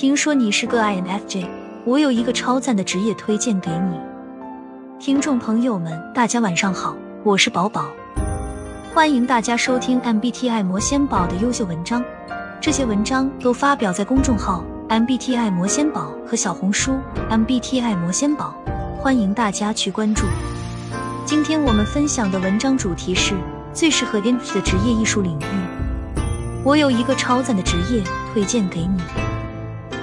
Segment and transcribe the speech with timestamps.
[0.00, 1.44] 听说你是个 INFJ，
[1.84, 3.98] 我有一个超赞的职业推荐给你。
[5.00, 7.88] 听众朋友们，大家晚上好，我是宝宝，
[8.94, 12.00] 欢迎大家收听 MBTI 魔仙堡的优秀文章。
[12.60, 16.96] 这些文章都发表在公众号 MBTI 魔仙堡和小红书
[17.28, 18.54] MBTI 魔仙堡，
[19.00, 20.22] 欢迎大家去关注。
[21.26, 23.34] 今天我们分享的文章主题是
[23.74, 25.44] 最适合 INFJ 的职业艺术领域。
[26.62, 29.00] 我有一个超赞的职业推荐给你，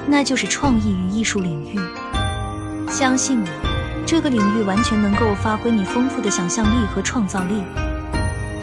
[0.07, 1.79] 那就是创意与艺术领域。
[2.89, 3.47] 相信我，
[4.05, 7.63] 这个领域完全能够发挥你丰富的想象力和创造力。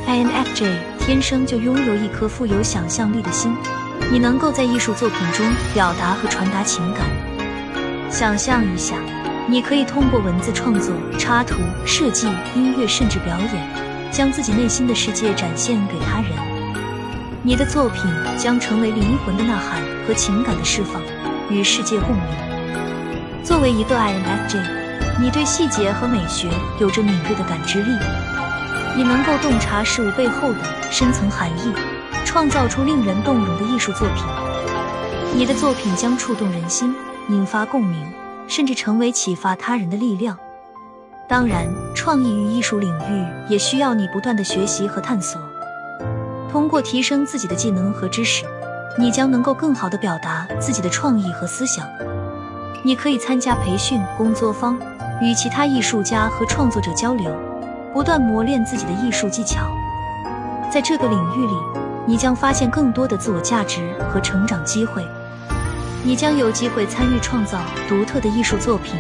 [0.06, 3.54] INFJ 天生就拥有一颗富有想象力的心。
[4.10, 7.06] 你能够在艺术作品中表达和传达情感。
[8.10, 8.96] 想象一下，
[9.48, 11.54] 你可以通过文字创作、插图
[11.86, 16.30] 设计、音乐，甚至表演，将自己内心的世界展现给他人。
[17.42, 18.02] 你的作品
[18.36, 21.00] 将成为灵魂的呐喊和情感的释放，
[21.50, 22.24] 与世界共鸣。
[23.42, 24.60] 作为一个 INFJ，
[25.20, 27.90] 你对细节和美学有着敏锐的感知力，
[28.96, 30.58] 你能够洞察事物背后的
[30.90, 31.72] 深层含义。
[32.24, 34.24] 创造出令人动容的艺术作品，
[35.36, 36.94] 你的作品将触动人心，
[37.28, 38.00] 引发共鸣，
[38.48, 40.38] 甚至成为启发他人的力量。
[41.28, 45.38] 当然，创意与艺术领域也需要你不断的学习和探索。
[46.50, 48.46] 通过提升自己的技能和知识，
[48.98, 51.86] 你将能够更好的表达自己的创意和思想。
[52.84, 54.78] 你可以参加培训工作坊，
[55.20, 57.30] 与其他艺术家和创作者交流，
[57.92, 59.66] 不断磨练自己的艺术技巧。
[60.70, 61.52] 在这个领域里。
[62.04, 65.06] 你将发现更多的自我价值和成长机会，
[66.02, 68.96] 你将有机会参与创造独特的艺术作品，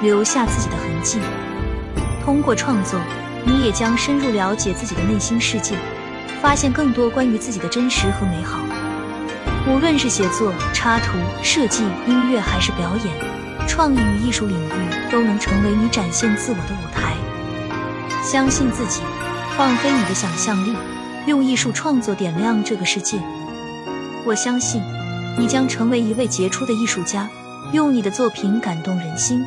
[0.00, 1.20] 留下自己的痕迹。
[2.24, 2.98] 通过创作，
[3.44, 5.76] 你也将深入了解自己的内心世界，
[6.40, 8.58] 发现更多关于自己的真实和美好。
[9.68, 13.14] 无论是写作、插图、设计、音乐还是表演，
[13.68, 17.14] 创意与艺术领域都能成为你展现自我的舞台。
[18.22, 19.02] 相信自己，
[19.56, 20.74] 放飞你的想象力。
[21.26, 23.18] 用艺术创作点亮这个世界，
[24.24, 24.82] 我相信
[25.38, 27.28] 你将成为一位杰出的艺术家，
[27.72, 29.44] 用你的作品感动人心，